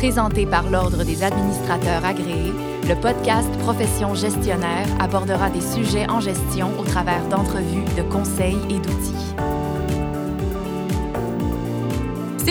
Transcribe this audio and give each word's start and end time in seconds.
Présenté 0.00 0.46
par 0.46 0.70
l'Ordre 0.70 1.04
des 1.04 1.22
administrateurs 1.22 2.06
agréés, 2.06 2.54
le 2.88 2.94
podcast 2.94 3.50
Profession 3.58 4.14
gestionnaire 4.14 4.86
abordera 4.98 5.50
des 5.50 5.60
sujets 5.60 6.08
en 6.08 6.20
gestion 6.20 6.70
au 6.80 6.84
travers 6.84 7.28
d'entrevues, 7.28 7.84
de 7.98 8.02
conseils 8.10 8.56
et 8.70 8.78
d'outils. 8.78 9.59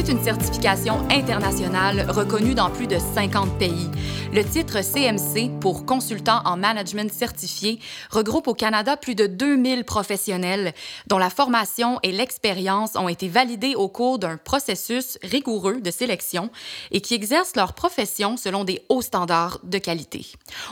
C'est 0.01 0.13
une 0.13 0.23
certification 0.23 1.05
internationale 1.09 2.09
reconnue 2.09 2.55
dans 2.55 2.70
plus 2.70 2.88
de 2.88 2.98
50 2.98 3.59
pays. 3.59 3.89
Le 4.31 4.45
titre 4.45 4.79
CMC 4.81 5.59
pour 5.59 5.86
consultant 5.86 6.41
en 6.45 6.55
management 6.55 7.11
certifié 7.11 7.79
regroupe 8.09 8.48
au 8.48 8.54
Canada 8.54 8.95
plus 8.95 9.16
de 9.16 9.25
2000 9.25 9.84
professionnels 9.84 10.73
dont 11.07 11.17
la 11.17 11.30
formation 11.30 11.99
et 12.04 12.13
l'expérience 12.13 12.95
ont 12.95 13.09
été 13.09 13.27
validés 13.27 13.75
au 13.75 13.89
cours 13.89 14.20
d'un 14.20 14.38
processus 14.38 15.17
rigoureux 15.21 15.81
de 15.81 15.91
sélection 15.91 16.50
et 16.91 17.02
qui 17.02 17.13
exercent 17.13 17.58
leur 17.58 17.73
profession 17.73 18.38
selon 18.38 18.63
des 18.63 18.81
hauts 18.88 19.02
standards 19.02 19.59
de 19.63 19.80
qualité. 19.80 20.27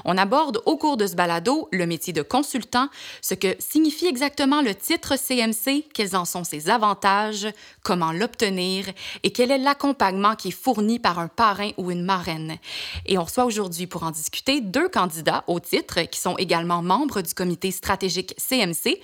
On 0.05 0.17
aborde 0.17 0.61
au 0.65 0.77
cours 0.77 0.95
de 0.95 1.05
ce 1.07 1.15
balado 1.15 1.67
le 1.73 1.85
métier 1.85 2.13
de 2.13 2.21
consultant, 2.21 2.87
ce 3.21 3.33
que 3.33 3.55
signifie 3.59 4.07
exactement 4.07 4.61
le 4.61 4.73
titre 4.73 5.15
CMC, 5.17 5.83
quels 5.93 6.15
en 6.15 6.23
sont 6.23 6.45
ses 6.45 6.69
avantages, 6.69 7.47
comment 7.83 8.13
l'obtenir 8.13 8.85
et 9.23 9.31
quel 9.31 9.51
est 9.51 9.57
l'accompagnement 9.57 10.35
qui 10.35 10.49
est 10.49 10.51
fourni 10.51 10.99
par 10.99 11.19
un 11.19 11.27
parrain 11.27 11.71
ou 11.77 11.91
une 11.91 12.03
marraine. 12.03 12.57
Et 13.05 13.17
on 13.17 13.23
reçoit 13.23 13.45
aujourd'hui 13.45 13.87
pour 13.87 14.03
en 14.03 14.11
discuter 14.11 14.61
deux 14.61 14.89
candidats 14.89 15.43
au 15.47 15.59
titre 15.59 16.01
qui 16.01 16.19
sont 16.19 16.37
également 16.37 16.81
membres 16.81 17.21
du 17.21 17.33
comité 17.33 17.71
stratégique 17.71 18.33
CMC. 18.37 18.99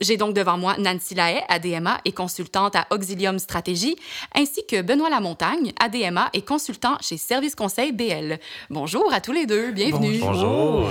J'ai 0.00 0.16
donc 0.16 0.34
devant 0.34 0.56
moi 0.56 0.76
Nancy 0.78 1.14
Lahaye, 1.14 1.42
ADMA 1.48 2.00
et 2.06 2.12
consultante 2.12 2.74
à 2.74 2.86
Auxilium 2.90 3.38
Stratégie, 3.38 3.96
ainsi 4.34 4.64
que 4.66 4.80
Benoît 4.80 5.10
Lamontagne, 5.10 5.72
ADMA 5.78 6.30
et 6.32 6.42
consultant 6.42 6.96
chez 7.00 7.18
Service 7.18 7.54
Conseil 7.54 7.92
BL. 7.92 8.38
Bonjour 8.70 9.12
à 9.12 9.20
tous 9.20 9.32
les 9.32 9.44
deux, 9.44 9.72
bienvenue. 9.72 10.18
Bonjour. 10.18 10.88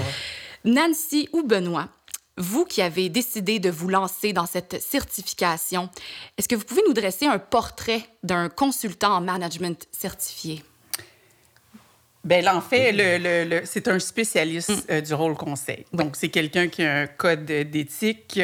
Nancy 0.65 1.27
ou 1.33 1.41
Benoît, 1.41 1.87
vous 2.39 2.65
qui 2.65 2.81
avez 2.81 3.09
décidé 3.09 3.59
de 3.59 3.69
vous 3.69 3.89
lancer 3.89 4.33
dans 4.33 4.45
cette 4.45 4.81
certification, 4.81 5.89
est-ce 6.37 6.47
que 6.47 6.55
vous 6.55 6.63
pouvez 6.63 6.81
nous 6.87 6.93
dresser 6.93 7.27
un 7.27 7.37
portrait 7.37 8.01
d'un 8.23 8.49
consultant 8.49 9.13
en 9.13 9.21
management 9.21 9.85
certifié? 9.91 10.63
Bien, 12.25 12.41
là, 12.41 12.55
en 12.55 12.59
fait, 12.61 12.91
le, 12.91 13.45
le, 13.45 13.61
c'est 13.63 13.87
un 13.87 13.97
spécialiste 13.97 14.69
Mm. 14.69 14.91
euh, 14.91 15.01
du 15.01 15.13
rôle 15.13 15.35
conseil. 15.35 15.85
Donc, 15.93 16.17
c'est 16.17 16.27
quelqu'un 16.27 16.67
qui 16.67 16.83
a 16.83 17.01
un 17.03 17.07
code 17.07 17.45
d'éthique, 17.45 18.39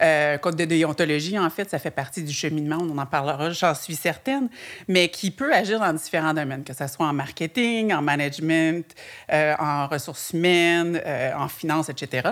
euh, 0.00 0.38
code 0.38 0.56
de 0.56 0.64
déontologie, 0.64 1.38
en 1.38 1.50
fait. 1.50 1.68
Ça 1.68 1.78
fait 1.78 1.90
partie 1.90 2.22
du 2.22 2.32
cheminement, 2.32 2.78
on 2.80 2.96
en 2.96 3.04
parlera, 3.06 3.50
j'en 3.50 3.74
suis 3.74 3.94
certaine, 3.94 4.48
mais 4.88 5.08
qui 5.10 5.30
peut 5.30 5.52
agir 5.52 5.80
dans 5.80 5.92
différents 5.92 6.32
domaines, 6.32 6.64
que 6.64 6.72
ce 6.72 6.86
soit 6.86 7.06
en 7.06 7.12
marketing, 7.12 7.92
en 7.92 8.00
management, 8.00 8.86
euh, 9.32 9.54
en 9.58 9.86
ressources 9.86 10.30
humaines, 10.32 11.00
euh, 11.04 11.32
en 11.36 11.48
finance, 11.48 11.90
etc. 11.90 12.30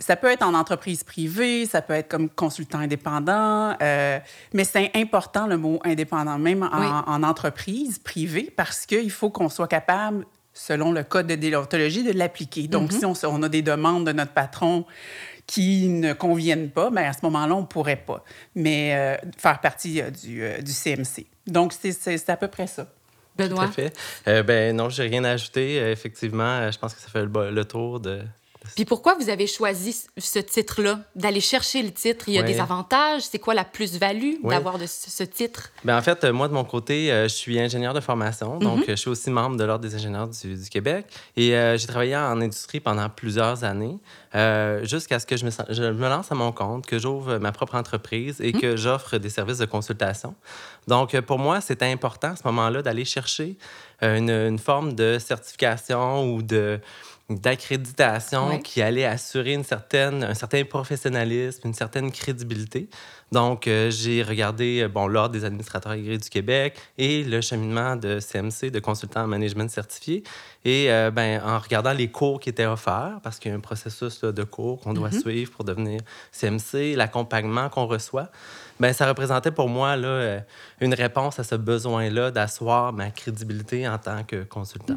ça 0.00 0.16
peut 0.16 0.28
être 0.30 0.42
en 0.42 0.54
entreprise 0.54 1.04
privée, 1.04 1.66
ça 1.66 1.82
peut 1.82 1.92
être 1.92 2.08
comme 2.08 2.28
consultant 2.28 2.78
indépendant, 2.78 3.76
euh, 3.80 4.18
mais 4.52 4.64
c'est 4.64 4.90
important 4.96 5.46
le 5.46 5.56
mot 5.58 5.78
indépendant, 5.84 6.38
même 6.38 6.62
en, 6.64 6.80
Oui. 6.80 6.86
en 7.06 7.22
entreprise 7.22 7.98
privée, 7.98 8.52
parce 8.56 8.86
qu'il 8.86 9.10
faut 9.10 9.30
qu'on 9.30 9.48
soit 9.48 9.68
capable, 9.68 10.24
selon 10.52 10.90
le 10.92 11.04
code 11.04 11.26
de 11.28 11.36
déontologie, 11.36 12.02
de 12.02 12.12
l'appliquer. 12.12 12.66
Donc, 12.66 12.92
si 12.92 13.04
on, 13.04 13.42
a 13.42 13.48
des 13.48 13.62
demandes 13.62 14.04
de 14.06 14.12
notre 14.12 14.32
patron 14.32 14.84
qui 15.46 15.88
ne 15.88 16.12
conviennent 16.12 16.70
pas, 16.70 16.90
bien, 16.90 17.04
à 17.08 17.12
ce 17.12 17.18
moment-là, 17.22 17.54
on 17.54 17.60
ne 17.62 17.66
pourrait 17.66 17.96
pas, 18.04 18.24
mais 18.54 18.94
euh, 18.94 19.16
faire 19.38 19.60
partie 19.60 20.00
euh, 20.00 20.10
du, 20.10 20.42
euh, 20.42 20.58
du 20.60 20.72
CMC. 20.72 21.26
Donc, 21.46 21.72
c'est- 21.72 22.28
à 22.30 22.36
peu 22.36 22.48
près 22.48 22.66
ça. 22.66 22.84
Tout 22.84 23.44
Benoît? 23.48 23.64
à 23.64 23.68
fait. 23.68 23.96
Euh, 24.28 24.42
ben 24.42 24.76
non, 24.76 24.88
j'ai 24.90 25.04
rien 25.04 25.24
à 25.24 25.30
ajouter. 25.30 25.80
Euh, 25.80 25.92
effectivement, 25.92 26.70
je 26.70 26.78
pense 26.78 26.94
que 26.94 27.00
ça 27.00 27.08
fait 27.08 27.24
le, 27.24 27.50
le 27.50 27.64
tour 27.64 28.00
de. 28.00 28.22
Puis 28.74 28.84
pourquoi 28.84 29.14
vous 29.14 29.28
avez 29.28 29.46
choisi 29.46 29.96
ce- 30.18 30.38
titre-là, 30.38 31.00
d'aller 31.14 31.40
chercher 31.40 31.82
le 31.82 31.90
titre? 31.92 32.24
Il 32.28 32.34
y 32.34 32.38
a 32.38 32.42
Ouais. 32.42 32.46
des 32.52 32.60
avantages? 32.60 33.22
C'est 33.22 33.38
quoi 33.38 33.54
la 33.54 33.64
plus-value 33.64 34.34
Ouais. 34.42 34.54
d'avoir 34.54 34.78
de 34.78 34.86
ce, 34.86 35.10
ce 35.10 35.22
titre? 35.24 35.70
Ben, 35.84 35.96
en 35.98 36.02
fait, 36.02 36.24
euh, 36.24 36.32
moi, 36.32 36.48
de 36.48 36.52
mon 36.54 36.64
côté, 36.64 37.12
euh, 37.12 37.24
je 37.24 37.34
suis 37.34 37.58
ingénieur 37.60 37.94
de 37.94 38.00
formation. 38.00 38.58
Donc, 38.58 38.80
euh, 38.82 38.84
je 38.90 38.94
suis 38.96 39.10
aussi 39.10 39.30
membre 39.30 39.56
de 39.56 39.64
l'Ordre 39.64 39.82
des 39.86 39.94
ingénieurs 39.94 40.28
du, 40.28 40.54
du 40.56 40.68
Québec. 40.68 41.06
Et 41.36 41.54
euh, 41.56 41.76
j'ai 41.76 41.86
travaillé 41.86 42.16
en 42.16 42.40
industrie 42.40 42.80
pendant 42.80 43.08
plusieurs 43.08 43.64
années, 43.64 43.98
euh, 44.34 44.84
jusqu'à 44.84 45.18
ce 45.18 45.26
que 45.26 45.36
je 45.36 45.44
me, 45.44 45.50
sens- 45.50 45.66
je 45.70 45.82
me 45.82 46.08
lance 46.08 46.30
à 46.30 46.34
mon 46.34 46.52
compte, 46.52 46.86
que 46.86 46.98
j'ouvre 46.98 47.38
ma 47.38 47.50
propre 47.52 47.74
entreprise 47.74 48.40
et 48.40 48.52
que 48.52 48.76
j'offre 48.76 49.18
des 49.18 49.30
services 49.30 49.58
de 49.58 49.66
consultation. 49.66 50.34
Donc, 50.86 51.14
euh, 51.14 51.22
pour 51.22 51.38
moi, 51.38 51.60
c'était 51.60 51.90
important 51.90 52.28
à 52.32 52.36
ce 52.36 52.42
moment-là 52.46 52.82
d'aller 52.82 53.04
chercher 53.04 53.56
euh, 54.02 54.16
une, 54.16 54.30
une 54.30 54.58
forme 54.58 54.94
de 54.94 55.18
certification 55.18 56.32
ou 56.32 56.42
de 56.42 56.80
d'accréditation 57.44 58.58
qui 58.62 58.82
allait 58.82 59.04
assurer 59.04 59.52
une 59.52 59.64
certaine, 59.64 60.24
un 60.24 60.34
certain 60.34 60.64
professionnalisme, 60.64 61.60
une 61.68 61.74
certaine 61.74 62.10
crédibilité. 62.10 62.88
Donc, 63.32 63.68
euh, 63.68 63.90
j'ai 63.90 64.22
regardé 64.22 64.82
euh, 64.82 64.88
bon, 64.88 65.06
l'Ordre 65.06 65.32
des 65.32 65.44
administrateurs 65.44 65.92
agréés 65.92 66.18
du 66.18 66.28
Québec 66.28 66.76
et 66.98 67.22
le 67.22 67.40
cheminement 67.40 67.94
de 67.94 68.18
CMC, 68.18 68.70
de 68.70 68.80
consultant 68.80 69.22
en 69.22 69.26
management 69.28 69.70
certifié. 69.70 70.24
Et 70.64 70.90
euh, 70.90 71.10
ben, 71.10 71.40
en 71.44 71.58
regardant 71.58 71.92
les 71.92 72.08
cours 72.08 72.40
qui 72.40 72.48
étaient 72.48 72.66
offerts, 72.66 73.20
parce 73.22 73.38
qu'il 73.38 73.50
y 73.50 73.54
a 73.54 73.56
un 73.56 73.60
processus 73.60 74.22
là, 74.22 74.32
de 74.32 74.42
cours 74.42 74.80
qu'on 74.80 74.94
doit 74.94 75.12
suivre 75.12 75.52
pour 75.52 75.64
devenir 75.64 76.00
CMC, 76.32 76.96
l'accompagnement 76.96 77.68
qu'on 77.68 77.86
reçoit, 77.86 78.30
ben, 78.80 78.92
ça 78.92 79.06
représentait 79.06 79.52
pour 79.52 79.68
moi 79.68 79.96
là, 79.96 80.40
une 80.80 80.94
réponse 80.94 81.38
à 81.38 81.44
ce 81.44 81.54
besoin-là 81.54 82.30
d'asseoir 82.30 82.92
ma 82.92 83.10
crédibilité 83.10 83.86
en 83.86 83.98
tant 83.98 84.24
que 84.24 84.42
consultant. 84.42 84.96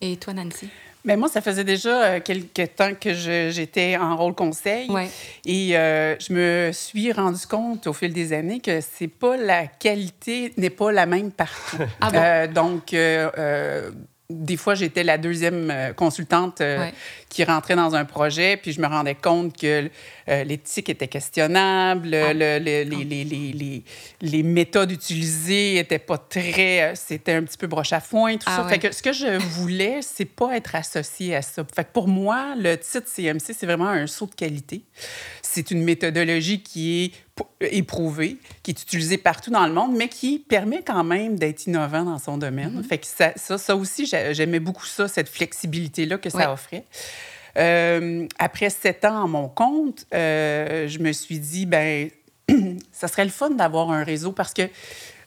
Et 0.00 0.16
toi, 0.16 0.34
Nancy? 0.34 0.68
Mais 1.04 1.16
moi, 1.16 1.28
ça 1.28 1.42
faisait 1.42 1.64
déjà 1.64 2.02
euh, 2.02 2.20
quelques 2.20 2.74
temps 2.76 2.92
que 2.98 3.12
j'étais 3.12 3.96
en 3.96 4.16
rôle 4.16 4.34
conseil. 4.34 4.90
Ouais. 4.90 5.08
Et 5.44 5.76
euh, 5.76 6.16
je 6.18 6.32
me 6.32 6.70
suis 6.72 7.12
rendu 7.12 7.46
compte 7.46 7.86
au 7.86 7.92
fil 7.92 8.12
des 8.12 8.32
années 8.32 8.60
que 8.60 8.80
c'est 8.80 9.08
pas 9.08 9.36
la 9.36 9.66
qualité 9.66 10.52
n'est 10.56 10.70
pas 10.70 10.92
la 10.92 11.04
même 11.06 11.30
partout. 11.30 11.76
Ah 12.00 12.10
bon? 12.10 12.18
Euh, 12.18 12.46
donc, 12.46 12.94
euh, 12.94 13.30
euh, 13.36 13.90
des 14.30 14.56
fois, 14.56 14.74
j'étais 14.74 15.04
la 15.04 15.18
deuxième 15.18 15.70
euh, 15.70 15.92
consultante 15.92 16.60
euh, 16.62 16.78
Ouais. 16.78 16.94
qui 17.28 17.44
rentrait 17.44 17.76
dans 17.76 17.94
un 17.94 18.04
projet, 18.06 18.56
puis 18.56 18.72
je 18.72 18.80
me 18.80 18.86
rendais 18.86 19.14
compte 19.14 19.54
que 19.56 19.90
euh, 20.28 20.44
l'éthique 20.44 20.88
était 20.88 21.08
questionnable, 21.08 22.14
Ah. 22.14 22.32
le- 22.32 22.58
le- 22.58 22.58
les, 22.64 22.84
les, 22.84 23.04
les, 23.24 23.52
les, 23.52 23.84
les 24.22 24.42
méthodes 24.42 24.90
utilisées 24.92 25.76
étaient 25.76 25.98
pas 25.98 26.16
très... 26.16 26.94
C'était 26.96 27.32
un 27.32 27.42
petit 27.42 27.58
peu 27.58 27.66
broche 27.66 27.92
à 27.92 28.00
foin, 28.00 28.36
tout 28.38 28.44
Ah 28.46 28.56
ça. 28.56 28.62
ouais. 28.64 28.70
Fait 28.70 28.78
que 28.78 28.92
ce 28.94 29.02
que 29.02 29.12
je 29.12 29.36
voulais, 29.60 30.00
c'est 30.00 30.24
pas 30.24 30.56
être 30.56 30.74
associé 30.74 31.36
à 31.36 31.42
ça. 31.42 31.62
Fait 31.76 31.84
que 31.84 31.92
pour 31.92 32.08
moi, 32.08 32.54
le 32.56 32.76
titre 32.78 33.06
CMC, 33.08 33.52
c'est 33.54 33.66
vraiment 33.66 33.88
un 33.88 34.06
saut 34.06 34.26
de 34.26 34.34
qualité. 34.34 34.82
C'est 35.42 35.70
une 35.70 35.84
méthodologie 35.84 36.62
qui 36.62 37.04
est 37.04 37.12
p- 37.34 37.44
éprouvée, 37.76 38.38
qui 38.62 38.70
est 38.70 38.82
utilisée 38.82 39.18
partout 39.18 39.50
dans 39.50 39.66
le 39.66 39.72
monde, 39.72 39.94
mais 39.96 40.08
qui 40.08 40.38
permet 40.38 40.82
quand 40.82 41.04
même 41.04 41.36
d'être 41.36 41.66
innovant 41.66 42.04
dans 42.04 42.18
son 42.18 42.38
domaine. 42.38 42.80
Mm-hmm. 42.80 42.84
Fait 42.84 42.98
que 42.98 43.06
ça, 43.06 43.32
ça, 43.36 43.58
ça 43.58 43.74
aussi, 43.76 44.06
j'a- 44.06 44.32
j'aimais 44.32 44.60
beaucoup 44.60 44.86
ça, 44.86 45.08
cette 45.08 45.28
flexibilité-là 45.28 46.18
que 46.18 46.30
ça 46.30 46.38
Ouais. 46.38 46.46
offrait. 46.46 46.84
Euh, 47.56 48.26
après 48.38 48.68
sept 48.70 49.04
ans 49.04 49.24
à 49.24 49.26
mon 49.26 49.48
compte, 49.48 50.06
euh, 50.12 50.88
je 50.88 50.98
me 50.98 51.12
suis 51.12 51.38
dit, 51.38 51.66
ben, 51.66 52.10
ça 52.92 53.08
serait 53.08 53.24
le 53.24 53.30
fun 53.30 53.50
d'avoir 53.50 53.90
un 53.90 54.02
réseau 54.04 54.32
parce 54.32 54.52
que 54.52 54.62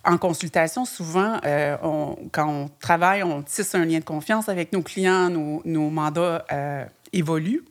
en 0.04 0.18
consultation, 0.18 0.86
souvent, 0.86 1.38
euh, 1.46 1.76
on- 1.84 2.18
quand 2.32 2.48
on 2.50 2.70
travaille, 2.80 3.24
on 3.24 3.42
tisse 3.42 3.76
un 3.76 3.84
lien 3.86 4.00
de 4.00 4.06
confiance 4.06 4.48
avec 4.50 4.72
nos 4.72 4.82
clients, 4.82 5.30
nos, 5.30 5.62
nos 5.66 5.90
mandats 5.90 6.46
euh, 6.52 6.86
évoluent. 7.14 7.64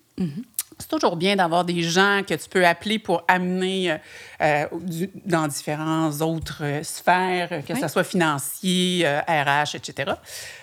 C'est 0.79 0.89
toujours 0.89 1.17
bien 1.17 1.37
d'avoir 1.37 1.65
des 1.65 1.83
gens 1.83 2.21
que 2.29 2.35
tu 2.35 2.49
peux 2.51 2.67
appeler 2.67 2.99
pour 2.99 3.23
amener 3.29 3.93
euh, 3.93 3.97
euh, 4.43 4.67
du- 4.83 5.11
dans 5.25 5.49
différentes 5.49 6.21
autres 6.21 6.63
euh, 6.63 6.83
sphères, 6.83 7.49
que 7.67 7.73
Oui. 7.73 7.81
ce 7.81 7.89
soit 7.89 8.05
financier, 8.05 9.03
euh, 9.07 9.21
RH, 9.27 9.75
etc., 9.77 10.13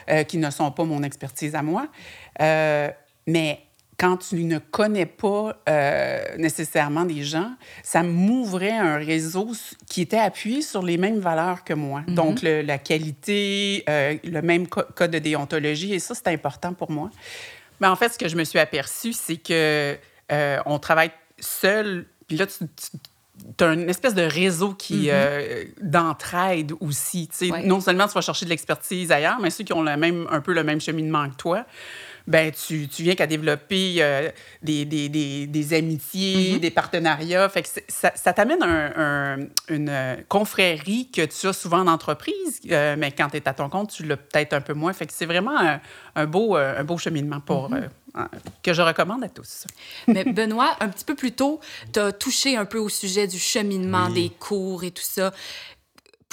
euh, 0.10 0.24
qui 0.24 0.38
ne 0.38 0.50
sont 0.52 0.70
pas 0.72 0.84
mon 0.84 1.02
expertise 1.02 1.56
à 1.56 1.64
moi. 1.64 1.88
Mais 3.26 3.62
quand 3.98 4.18
tu 4.18 4.36
ne 4.44 4.58
connais 4.60 5.06
pas 5.06 5.56
nécessairement 6.38 7.06
des 7.06 7.24
gens, 7.24 7.52
ça 7.84 8.04
m'ouvrait 8.04 8.72
un 8.72 8.98
réseau 8.98 9.52
qui 9.88 10.02
était 10.02 10.18
appuyé 10.20 10.62
sur 10.62 10.84
les 10.84 10.98
mêmes 10.98 11.20
valeurs 11.20 11.64
que 11.64 11.74
moi. 11.74 12.02
Donc, 12.08 12.42
le- 12.42 12.62
la 12.62 12.78
qualité, 12.78 13.84
le 13.88 14.42
même 14.42 14.68
co- 14.68 14.82
code 14.96 15.12
de 15.12 15.20
déontologie, 15.20 15.94
et 15.94 16.00
ça, 16.00 16.14
c'est 16.16 16.28
important 16.28 16.74
pour 16.74 16.92
moi. 16.92 17.10
Mais 17.80 17.88
en 17.88 17.96
fait, 17.96 18.10
ce 18.10 18.18
que 18.18 18.28
je 18.28 18.36
me 18.36 18.44
suis 18.44 18.60
aperçue, 18.60 19.14
c'est 19.14 19.38
que 19.38 19.98
euh, 20.32 20.60
on 20.66 20.80
travaille 20.80 21.12
seul, 21.40 22.06
puis 22.28 22.38
là, 22.38 22.48
tu, 22.48 22.66
tu 23.58 23.64
as 23.64 23.74
une 23.74 23.90
espèce 23.90 24.14
de 24.14 24.22
réseau 24.22 24.74
qui 24.74 25.10
euh, 25.10 25.66
d'entraide 25.82 26.74
aussi. 26.80 27.30
Ouais. 27.42 27.64
Non 27.64 27.82
seulement 27.82 28.08
tu 28.08 28.14
vas 28.14 28.22
chercher 28.22 28.46
de 28.46 28.50
l'expertise 28.50 29.12
ailleurs, 29.12 29.40
mais 29.42 29.50
ceux 29.50 29.64
qui 29.64 29.74
ont 29.74 29.82
le 29.82 29.98
même, 29.98 30.28
un 30.30 30.42
peu 30.42 30.54
le 30.54 30.64
même 30.64 30.80
cheminement 30.80 31.30
que 31.30 31.36
toi 31.36 31.66
ben 32.28 32.52
tu, 32.52 32.88
tu 32.88 33.04
viens 33.04 33.16
qu'à 33.16 33.28
développer 33.28 33.96
euh, 34.00 34.30
des, 34.62 34.86
des, 34.86 35.10
des, 35.10 35.46
des, 35.48 35.74
amitiés, 35.74 36.56
mm-hmm. 36.56 36.60
des 36.60 36.72
partenariats. 36.72 37.50
Fait 37.50 37.64
que 37.64 37.70
ça, 37.88 38.12
ça 38.16 38.34
t'amène 38.34 38.64
un, 38.64 39.40
une 39.70 39.90
euh, 39.90 40.16
confrérie 40.30 41.10
que 41.12 41.26
tu 41.26 41.48
as 41.48 41.54
souvent 41.54 41.80
en 41.80 41.88
entreprise, 41.88 42.62
euh, 42.72 42.96
mais 42.98 43.12
quand 43.12 43.30
tu 43.30 43.38
es 43.38 43.48
à 43.48 43.54
ton 43.54 43.70
compte, 43.70 43.92
tu 43.92 44.04
l'as 44.04 44.18
peut-être 44.18 44.54
un 44.54 44.62
peu 44.62 44.74
moins. 44.74 44.94
Fait 44.94 45.06
que 45.06 45.14
c'est 45.14 45.26
vraiment 45.26 45.60
un, 45.60 45.82
un, 46.16 46.26
beau, 46.26 46.56
un 46.56 46.84
beau 46.84 46.98
cheminement 46.98 47.42
pour, 47.42 47.70
mm-hmm. 47.70 48.28
que 48.64 48.74
je 48.74 48.82
recommande 48.82 49.24
à 49.24 49.30
tous. 49.30 49.66
mais 50.08 50.24
Benoît, 50.24 50.78
un 50.80 50.90
petit 50.90 51.06
peu 51.06 51.16
plus 51.16 51.34
tôt, 51.34 51.60
tu 51.92 52.00
as 52.00 52.12
touché 52.14 52.56
un 52.56 52.66
peu 52.66 52.78
au 52.78 52.90
sujet 52.90 53.28
du 53.28 53.40
cheminement 53.40 54.10
des 54.10 54.30
cours 54.30 54.84
et 54.84 54.92
tout 54.92 55.04
ça. 55.04 55.34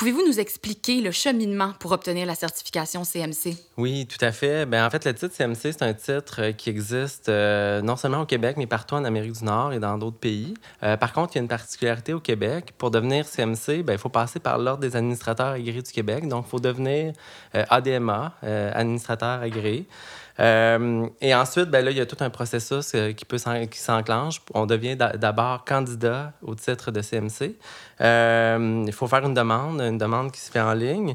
Pouvez-vous 0.00 0.26
nous 0.26 0.40
expliquer 0.40 1.02
le 1.02 1.10
cheminement 1.10 1.74
pour 1.78 1.92
obtenir 1.92 2.24
la 2.24 2.34
certification 2.34 3.04
CMC? 3.04 3.54
Oui, 3.76 4.06
tout 4.06 4.24
à 4.24 4.32
fait. 4.32 4.64
Bien, 4.64 4.86
en 4.86 4.88
fait, 4.88 5.04
le 5.04 5.12
titre 5.12 5.36
CMC, 5.36 5.74
c'est 5.74 5.82
un 5.82 5.92
titre 5.92 6.36
euh, 6.40 6.52
qui 6.52 6.70
existe 6.70 7.28
euh, 7.28 7.82
non 7.82 7.96
seulement 7.96 8.22
au 8.22 8.24
Québec, 8.24 8.56
mais 8.56 8.66
partout 8.66 8.94
en 8.94 9.04
Amérique 9.04 9.32
du 9.32 9.44
Nord 9.44 9.74
et 9.74 9.78
dans 9.78 9.98
d'autres 9.98 10.16
pays. 10.16 10.54
Euh, 10.82 10.96
par 10.96 11.12
contre, 11.12 11.34
il 11.34 11.36
y 11.36 11.40
a 11.40 11.42
une 11.42 11.48
particularité 11.48 12.14
au 12.14 12.20
Québec. 12.20 12.72
Pour 12.78 12.90
devenir 12.90 13.26
CMC, 13.26 13.82
bien, 13.82 13.96
il 13.96 13.98
faut 13.98 14.08
passer 14.08 14.40
par 14.40 14.56
l'Ordre 14.56 14.80
des 14.80 14.96
administrateurs 14.96 15.48
agréés 15.48 15.82
du 15.82 15.92
Québec. 15.92 16.26
Donc, 16.26 16.46
il 16.46 16.50
faut 16.50 16.60
devenir 16.60 17.12
ADMA, 17.52 18.36
administrateur 18.40 19.42
agréé. 19.42 19.86
Euh, 20.40 21.06
et 21.20 21.34
ensuite, 21.34 21.66
ben 21.66 21.84
là, 21.84 21.90
il 21.90 21.96
y 21.96 22.00
a 22.00 22.06
tout 22.06 22.16
un 22.20 22.30
processus 22.30 22.92
euh, 22.94 23.12
qui 23.12 23.24
peut 23.24 23.38
s'enclenche. 23.38 24.40
On 24.54 24.66
devient 24.66 24.96
d'abord 24.96 25.64
candidat 25.64 26.32
au 26.42 26.54
titre 26.54 26.90
de 26.90 27.02
CMC. 27.02 27.56
Euh, 28.00 28.84
il 28.86 28.92
faut 28.92 29.06
faire 29.06 29.24
une 29.26 29.34
demande, 29.34 29.80
une 29.80 29.98
demande 29.98 30.32
qui 30.32 30.40
se 30.40 30.50
fait 30.50 30.60
en 30.60 30.72
ligne. 30.72 31.14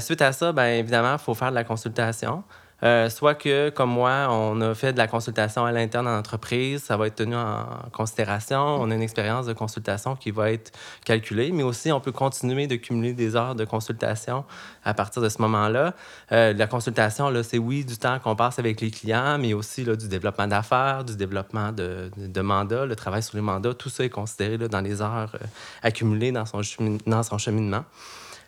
suite 0.00 0.22
à 0.22 0.32
ça, 0.32 0.52
bien 0.52 0.72
évidemment, 0.72 1.14
il 1.14 1.18
faut 1.18 1.34
faire 1.34 1.50
de 1.50 1.54
la 1.54 1.64
consultation. 1.64 2.42
Euh, 2.84 3.10
soit 3.10 3.34
que, 3.34 3.70
comme 3.70 3.90
moi, 3.90 4.28
on 4.30 4.60
a 4.60 4.74
fait 4.74 4.92
de 4.92 4.98
la 4.98 5.08
consultation 5.08 5.64
à 5.64 5.72
l'interne 5.72 6.06
en 6.06 6.16
entreprise, 6.16 6.84
ça 6.84 6.96
va 6.96 7.08
être 7.08 7.16
tenu 7.16 7.34
en 7.34 7.66
considération. 7.92 8.60
On 8.60 8.90
a 8.90 8.94
une 8.94 9.02
expérience 9.02 9.46
de 9.46 9.52
consultation 9.52 10.14
qui 10.14 10.30
va 10.30 10.52
être 10.52 10.70
calculée, 11.04 11.50
mais 11.50 11.64
aussi 11.64 11.90
on 11.90 12.00
peut 12.00 12.12
continuer 12.12 12.68
de 12.68 12.76
cumuler 12.76 13.14
des 13.14 13.34
heures 13.34 13.56
de 13.56 13.64
consultation 13.64 14.44
à 14.84 14.94
partir 14.94 15.20
de 15.22 15.28
ce 15.28 15.42
moment-là. 15.42 15.94
Euh, 16.30 16.52
la 16.52 16.66
consultation, 16.68 17.30
là, 17.30 17.42
c'est 17.42 17.58
oui, 17.58 17.84
du 17.84 17.96
temps 17.96 18.20
qu'on 18.20 18.36
passe 18.36 18.60
avec 18.60 18.80
les 18.80 18.90
clients, 18.90 19.38
mais 19.38 19.54
aussi 19.54 19.84
là, 19.84 19.96
du 19.96 20.06
développement 20.06 20.46
d'affaires, 20.46 21.04
du 21.04 21.16
développement 21.16 21.72
de, 21.72 22.10
de, 22.16 22.40
mandats, 22.40 22.86
le 22.86 22.94
travail 22.94 23.22
sur 23.22 23.36
les 23.36 23.42
mandats. 23.42 23.74
Tout 23.74 23.88
ça 23.88 24.04
est 24.04 24.10
considéré 24.10 24.56
là, 24.56 24.68
dans 24.68 24.80
les 24.80 25.02
heures 25.02 25.32
euh, 25.34 25.46
accumulées 25.82 26.30
dans 26.30 26.46
son, 26.46 26.60
dans 27.06 27.22
son 27.24 27.38
cheminement. 27.38 27.84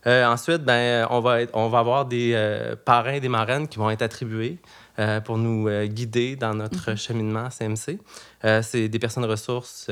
Euh, 0.07 0.25
ensuite, 0.25 0.63
ben, 0.63 1.07
on, 1.11 1.21
va 1.21 1.41
on 1.53 1.69
va 1.69 1.79
avoir 1.79 2.07
des 2.07 2.33
euh, 2.35 2.75
parrains 2.77 3.15
et 3.15 3.21
des 3.21 3.29
marraines 3.29 3.69
qui 3.69 3.79
vont 3.79 3.91
être 3.91 4.03
attribués 4.03 4.59
euh, 4.99 5.21
pour 5.21 5.39
nous 5.39 5.69
guider 5.87 6.37
dans 6.37 6.55
notre 6.55 6.91
mhm. 6.91 6.97
cheminement 6.97 7.49
CMC. 7.51 7.99
c'est 8.63 8.89
des 8.89 8.99
personnes 8.99 9.25
ressources 9.25 9.91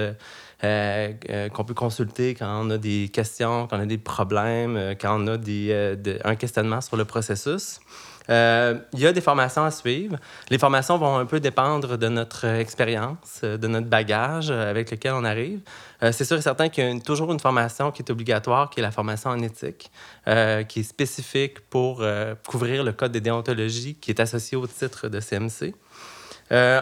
qu'on 0.60 1.64
peut 1.64 1.74
consulter 1.74 2.34
quand 2.34 2.66
on 2.66 2.70
a 2.70 2.78
des 2.78 3.10
questions, 3.12 3.66
quand 3.66 3.78
on 3.78 3.82
a 3.82 3.86
des 3.86 3.98
problèmes, 3.98 4.94
quand 5.00 5.22
on 5.22 5.26
a 5.26 5.36
des, 5.36 6.18
un 6.24 6.36
questionnement 6.36 6.80
sur 6.80 6.96
le 6.96 7.04
processus. 7.04 7.80
Euh, 8.30 8.74
il 8.92 9.00
y 9.00 9.06
a 9.06 9.12
des 9.12 9.20
formations 9.20 9.64
à 9.64 9.70
suivre. 9.70 10.16
Les 10.50 10.58
formations 10.58 10.98
vont 10.98 11.16
un 11.16 11.26
peu 11.26 11.40
dépendre 11.40 11.96
de 11.96 12.08
notre 12.08 12.44
expérience, 12.44 13.42
de 13.42 13.66
notre 13.66 13.86
bagage 13.86 14.50
avec 14.50 14.90
lequel 14.90 15.12
on 15.14 15.24
arrive. 15.24 15.60
Euh, 16.02 16.12
c'est 16.12 16.24
sûr 16.24 16.36
et 16.36 16.42
certain 16.42 16.68
qu'il 16.68 16.84
y 16.84 16.96
a 16.96 17.00
toujours 17.00 17.32
une 17.32 17.40
formation 17.40 17.90
qui 17.90 18.02
est 18.02 18.10
obligatoire, 18.10 18.70
qui 18.70 18.80
est 18.80 18.82
la 18.82 18.90
formation 18.90 19.30
en 19.30 19.38
éthique, 19.38 19.90
euh, 20.26 20.62
qui 20.62 20.80
est 20.80 20.84
spécifique 20.84 21.60
pour 21.70 22.04
couvrir 22.46 22.84
le 22.84 22.92
code 22.92 23.12
de 23.12 23.18
déontologie 23.18 23.94
qui 23.94 24.10
est 24.10 24.20
associé 24.20 24.56
au 24.56 24.66
titre 24.66 25.08
de 25.08 25.20
CMC. 25.20 25.74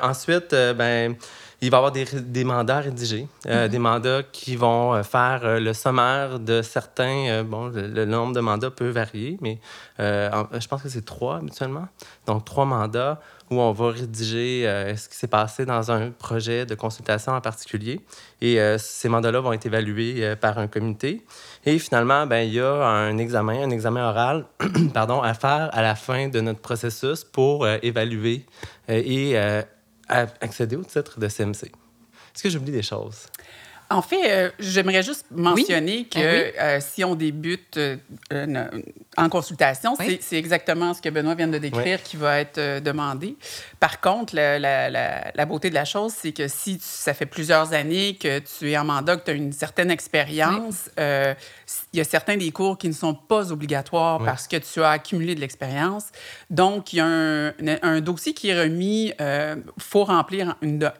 ensuite, 0.02 0.54
ben, 0.76 1.16
il 1.62 1.70
va 1.70 1.76
y 1.76 1.78
avoir 1.78 1.92
des, 1.92 2.04
des 2.04 2.44
mandats 2.44 2.80
rédigés, 2.80 3.26
euh, 3.46 3.66
mm-hmm. 3.66 3.70
des 3.70 3.78
mandats 3.78 4.22
qui 4.30 4.56
vont 4.56 4.94
euh, 4.94 5.02
faire 5.02 5.40
euh, 5.44 5.58
le 5.58 5.72
sommaire 5.72 6.38
de 6.38 6.60
certains. 6.60 7.42
bon, 7.44 7.68
le, 7.68 8.04
nombre 8.04 8.34
de 8.34 8.40
mandats 8.40 8.70
peut 8.70 8.90
varier, 8.90 9.38
mais 9.40 9.58
je 9.98 10.66
pense 10.68 10.82
que 10.82 10.88
c'est 10.88 11.04
trois 11.04 11.36
habituellement. 11.36 11.88
Donc, 12.26 12.44
trois 12.44 12.66
mandats 12.66 13.20
où 13.50 13.60
on 13.60 13.72
va 13.72 13.90
rédiger 13.90 14.62
ce 14.96 15.08
qui 15.08 15.16
s'est 15.16 15.28
passé 15.28 15.64
dans 15.64 15.90
un 15.90 16.10
projet 16.10 16.66
de 16.66 16.74
consultation 16.74 17.32
en 17.32 17.40
particulier. 17.40 18.00
Et 18.40 18.58
ces 18.78 19.08
mandats-là 19.08 19.40
vont 19.40 19.52
être 19.52 19.66
évalués 19.66 20.34
par 20.36 20.58
un 20.58 20.66
comité. 20.66 21.24
Et 21.64 21.78
finalement, 21.78 22.26
ben, 22.26 22.46
il 22.46 22.54
y 22.54 22.60
a 22.60 22.84
un 22.84 23.18
examen, 23.18 23.62
un 23.62 23.70
examen 23.70 24.08
oral 24.08 24.46
pardon, 24.94 25.22
à 25.22 25.34
faire 25.34 25.70
à 25.72 25.82
la 25.82 25.94
fin 25.94 26.28
de 26.28 26.40
notre 26.40 26.60
processus 26.60 27.24
pour 27.24 27.66
évaluer 27.68 28.44
et 28.88 29.36
accéder 30.08 30.76
au 30.76 30.84
titre 30.84 31.18
de 31.18 31.28
CMC. 31.28 31.64
Est-ce 31.64 32.42
que 32.42 32.50
j'oublie 32.50 32.72
des 32.72 32.82
choses? 32.82 33.26
En 33.88 34.02
fait, 34.02 34.30
euh, 34.30 34.50
j'aimerais 34.58 35.02
juste 35.02 35.26
mentionner 35.30 36.06
que 36.06 36.18
ben 36.18 36.52
euh, 36.60 36.78
si 36.80 37.04
on 37.04 37.14
débute 37.14 37.76
euh, 37.76 37.96
en 39.16 39.28
consultation, 39.28 39.96
c'est 39.96 40.36
exactement 40.36 40.92
ce 40.92 41.00
que 41.00 41.08
Benoît 41.08 41.36
vient 41.36 41.46
de 41.46 41.58
décrire 41.58 42.02
qui 42.02 42.16
va 42.16 42.40
être 42.40 42.80
demandé. 42.80 43.36
Par 43.78 44.00
contre, 44.00 44.34
la, 44.34 44.58
la, 44.58 44.90
la, 44.90 45.46
beauté 45.46 45.70
de 45.70 45.74
la 45.74 45.84
chose, 45.84 46.12
c'est 46.16 46.32
que 46.32 46.48
si 46.48 46.78
ça 46.80 47.14
fait 47.14 47.26
plusieurs 47.26 47.72
années 47.74 48.16
que 48.16 48.40
tu 48.40 48.70
es 48.72 48.76
en 48.76 48.84
mandat, 48.84 49.18
que 49.18 49.24
tu 49.24 49.30
as 49.30 49.34
une 49.34 49.52
certaine 49.52 49.90
expérience, 49.90 50.90
il 50.98 51.98
y 51.98 52.00
a 52.00 52.04
certains 52.04 52.36
des 52.36 52.50
cours 52.50 52.78
qui 52.78 52.88
ne 52.88 52.94
sont 52.94 53.14
pas 53.14 53.52
obligatoires 53.52 54.18
parce 54.24 54.48
que 54.48 54.56
tu 54.56 54.82
as 54.82 54.90
accumulé 54.90 55.34
de 55.34 55.40
l'expérience. 55.40 56.06
Donc, 56.50 56.92
il 56.92 56.96
y 56.96 57.00
a 57.00 57.06
un, 57.06 57.54
un, 57.82 58.00
dossier 58.00 58.34
qui 58.34 58.48
est 58.48 58.60
remis, 58.60 59.12
il 59.18 59.62
faut 59.78 60.04
remplir 60.04 60.56
une, 60.60 60.90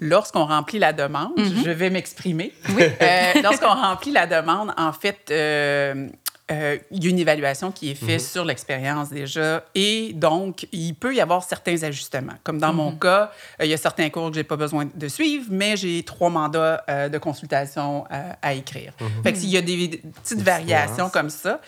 Lorsqu'on 0.00 0.44
remplit 0.44 0.78
la 0.78 0.92
demande, 0.92 1.38
mhm. 1.38 1.62
je 1.64 1.70
vais 1.70 1.90
m'exprimer. 1.90 2.52
Oui. 2.70 2.84
Euh, 3.06 3.42
lorsqu'on 3.42 3.74
remplit 3.74 4.10
la 4.10 4.26
demande, 4.26 4.72
en 4.76 4.92
fait, 4.92 5.28
euh, 5.30 6.08
euh, 6.50 6.78
il 6.90 7.04
y 7.04 7.06
a 7.06 7.10
une 7.10 7.18
évaluation 7.18 7.70
qui 7.70 7.90
est 7.90 7.94
faite 7.94 8.20
mhm. 8.20 8.26
sur 8.26 8.44
l'expérience 8.44 9.10
déjà. 9.10 9.64
Et 9.74 10.12
donc, 10.14 10.66
il 10.72 10.94
peut 10.94 11.14
y 11.14 11.20
avoir 11.20 11.44
certains 11.44 11.82
ajustements. 11.82 12.34
Comme 12.42 12.58
dans 12.58 12.72
mon 12.72 12.92
mhm. 12.92 12.98
cas, 12.98 13.32
il 13.60 13.66
y 13.66 13.74
a 13.74 13.76
certains 13.76 14.08
cours 14.10 14.28
que 14.28 14.34
je 14.34 14.40
n'ai 14.40 14.44
pas 14.44 14.56
besoin 14.56 14.88
de 14.92 15.08
suivre, 15.08 15.46
mais 15.50 15.76
j'ai 15.76 16.02
trois 16.02 16.30
mandats 16.30 16.84
de 16.88 17.18
consultation 17.18 18.04
à 18.10 18.54
écrire. 18.54 18.92
Fait 19.22 19.32
que 19.32 19.38
s'il 19.38 19.50
y 19.50 19.56
a 19.56 19.62
des 19.62 20.02
petites 20.22 20.42
variations 20.42 21.10
comme 21.10 21.30
ça. 21.30 21.60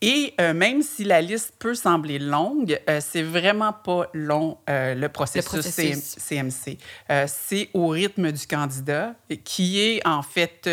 Et 0.00 0.34
euh, 0.40 0.52
même 0.52 0.82
si 0.82 1.04
la 1.04 1.20
liste 1.20 1.54
peut 1.58 1.74
sembler 1.74 2.18
longue, 2.18 2.78
euh, 2.88 3.00
c'est 3.00 3.22
vraiment 3.22 3.72
pas 3.72 4.08
long 4.12 4.58
euh, 4.68 4.94
le 4.94 5.08
processus, 5.08 6.16
CMC. 6.18 6.78
c'est 7.26 7.70
au 7.74 7.88
rythme 7.88 8.30
du 8.32 8.46
candidat 8.46 9.14
qui 9.44 9.80
est 9.80 10.06
en 10.06 10.22
fait 10.22 10.68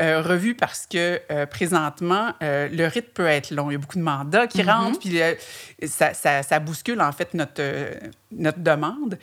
revu 0.00 0.54
parce 0.54 0.86
que 0.86 1.20
présentement, 1.46 2.32
le 2.40 2.86
rythme 2.86 3.10
peut 3.14 3.26
être 3.26 3.50
long. 3.50 3.70
Il 3.70 3.74
y 3.74 3.76
a 3.76 3.78
beaucoup 3.78 3.98
de 3.98 4.02
mandats 4.02 4.46
qui 4.46 4.62
mm-hmm. 4.62 4.70
rentrent, 4.70 4.98
puis 4.98 5.20
ça, 5.86 6.14
ça, 6.14 6.42
ça, 6.42 6.60
bouscule 6.60 7.00
en 7.00 7.12
fait 7.12 7.34
notre, 7.34 7.62
notre 8.32 8.60
demande. 8.60 9.18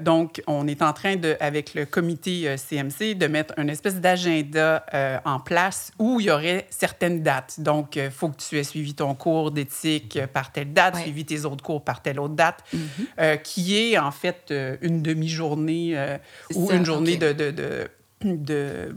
donc, 0.00 0.42
on 0.46 0.66
est 0.68 0.82
en 0.82 0.92
train, 0.92 1.16
de, 1.16 1.36
avec 1.40 1.74
le 1.74 1.86
comité 1.86 2.56
CMC, 2.56 3.14
de 3.14 3.26
mettre 3.26 3.54
une 3.58 3.70
espèce 3.70 3.96
d'agenda 3.96 4.84
en 5.24 5.40
place 5.40 5.92
où 5.98 6.20
il 6.20 6.26
y 6.26 6.30
aurait 6.30 6.66
certaines 6.70 7.22
dates. 7.22 7.56
Donc, 7.58 7.96
il 7.96 8.10
faut 8.10 8.28
que 8.28 8.40
tu 8.40 8.58
as 8.58 8.64
suivi 8.64 8.94
ton 8.94 9.14
cours 9.14 9.50
d'éthique 9.50 10.18
par 10.32 10.52
telle 10.52 10.72
date, 10.72 10.96
suivi 10.96 11.24
tes 11.24 11.44
autres 11.44 11.64
cours 11.64 11.82
par 11.82 12.02
telle 12.02 12.20
autre 12.20 12.34
date, 12.34 12.62
mhm. 12.72 12.80
euh, 13.20 13.36
qui 13.36 13.76
est 13.76 13.98
en 13.98 14.10
fait 14.10 14.50
euh, 14.50 14.76
une 14.80 15.02
demi-journée 15.02 15.92
euh, 15.94 16.18
ou 16.54 16.70
une 16.70 16.84
journée 16.84 17.16
de, 17.16 17.32
de, 17.32 17.50
de, 17.50 17.88
de 18.22 18.96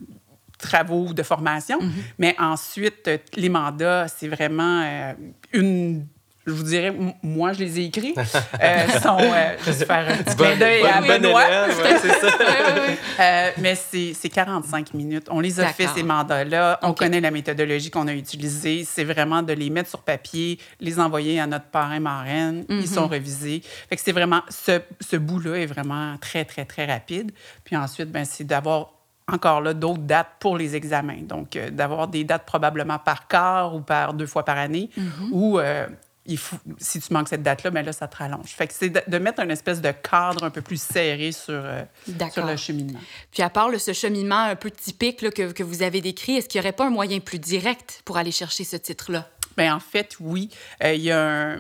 travaux 0.57 1.13
de 1.13 1.23
formation. 1.23 1.79
Mhm. 1.81 1.91
Mais 2.17 2.35
ensuite, 2.39 3.09
les 3.35 3.49
mandats, 3.49 4.07
c'est 4.07 4.27
vraiment 4.27 5.13
une 5.53 6.05
je 6.47 6.53
vous 6.53 6.63
dirais, 6.63 6.95
moi, 7.21 7.51
je 7.51 7.59
les 7.59 7.79
ai 7.79 7.85
écrits. 7.85 8.15
Euh, 8.63 8.99
sont, 9.01 9.17
euh, 9.19 9.55
juste 9.65 9.85
faire 9.85 10.07
un 10.09 10.23
petit 10.23 10.35
clin 10.35 10.55
d'œil 10.55 10.83
à 10.85 11.01
Benoît. 11.01 11.43
euh, 13.19 13.51
mais 13.57 13.75
c'est 13.75 14.29
45 14.29 14.93
minutes. 14.93 15.27
On 15.29 15.39
les 15.39 15.59
a 15.59 15.67
fait, 15.67 15.87
ces 15.87 16.03
mandats-là. 16.03 16.79
On 16.81 16.93
connaît 16.93 17.21
la 17.21 17.29
méthodologie 17.29 17.91
qu'on 17.91 18.07
a 18.07 18.13
utilisée. 18.13 18.83
C'est 18.83 19.03
vraiment 19.03 19.43
de 19.43 19.53
les 19.53 19.69
mettre 19.69 19.89
sur 19.89 20.01
papier, 20.01 20.59
les 20.79 20.99
envoyer 20.99 21.39
à 21.39 21.47
notre 21.47 21.65
parrain 21.65 21.99
marraine. 21.99 22.65
Ils 22.69 22.77
mhm. 22.77 22.85
sont 22.85 23.07
revisés. 23.07 23.61
Fait 23.89 23.95
que 23.95 24.01
c'est 24.03 24.11
vraiment... 24.11 24.41
Ce, 24.49 24.79
ce 25.01 25.17
bout-là 25.17 25.55
est 25.57 25.67
vraiment 25.67 26.17
très, 26.17 26.45
très, 26.45 26.65
très 26.65 26.85
rapide. 26.85 27.31
Puis 27.63 27.75
ensuite, 27.75 28.11
ben, 28.11 28.25
c'est 28.25 28.45
d'avoir 28.45 28.96
encore 29.31 29.61
là 29.61 29.73
d'autres 29.73 30.01
dates 30.01 30.31
pour 30.39 30.57
les 30.57 30.75
examens. 30.75 31.21
Donc, 31.21 31.55
euh, 31.55 31.69
d'avoir 31.69 32.07
des 32.07 32.23
dates 32.23 32.45
probablement 32.45 32.99
par 32.99 33.27
quart 33.27 33.75
ou 33.75 33.81
par 33.81 34.13
deux 34.13 34.25
fois 34.25 34.45
par 34.45 34.57
année, 34.57 34.89
mhm. 34.95 35.29
ou 35.31 35.59
euh, 35.59 35.87
il 36.25 36.37
faut, 36.37 36.57
si 36.77 36.99
tu 36.99 37.13
manques 37.13 37.29
cette 37.29 37.43
date-là, 37.43 37.71
mais 37.71 37.81
ben 37.81 37.87
là, 37.87 37.93
ça 37.93 38.07
te 38.07 38.17
rallonge. 38.17 38.47
Fait 38.47 38.67
que 38.67 38.73
c'est 38.73 38.89
de, 38.89 39.17
mettre 39.17 39.39
un 39.41 39.49
espèce 39.49 39.81
de 39.81 39.91
cadre 39.91 40.43
un 40.43 40.49
peu 40.49 40.61
plus 40.61 40.81
serré 40.81 41.31
sur, 41.31 41.53
euh, 41.53 41.83
sur 42.31 42.45
le 42.45 42.57
cheminement. 42.57 42.99
Puis 43.31 43.43
à 43.43 43.49
part 43.49 43.69
ce 43.77 43.93
cheminement 43.93 44.43
un 44.43 44.55
peu 44.55 44.69
typique 44.69 45.21
là, 45.21 45.31
que, 45.31 45.51
que, 45.53 45.63
vous 45.63 45.83
avez 45.83 46.01
décrit, 46.01 46.35
est-ce 46.35 46.49
qu'il 46.49 46.59
n'y 46.59 46.65
aurait 46.65 46.75
pas 46.75 46.87
un 46.87 46.89
moyen 46.89 47.19
plus 47.19 47.39
direct 47.39 48.01
pour 48.03 48.17
aller 48.17 48.31
chercher 48.31 48.65
ce 48.65 48.75
titre-là? 48.75 49.29
Bien, 49.57 49.75
en 49.75 49.79
fait, 49.79 50.17
oui. 50.19 50.49
Il 50.83 51.01
y 51.01 51.11
a 51.11 51.53
un 51.53 51.59